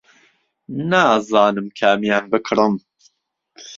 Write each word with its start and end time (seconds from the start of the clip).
نازانم 0.89 1.67
کامیان 1.79 2.23
بکڕم. 2.31 2.73